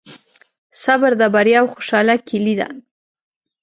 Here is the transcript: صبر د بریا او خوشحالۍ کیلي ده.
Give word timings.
صبر 0.83 1.11
د 1.21 1.23
بریا 1.33 1.59
او 1.61 1.67
خوشحالۍ 1.73 2.17
کیلي 2.27 2.55
ده. 2.59 2.67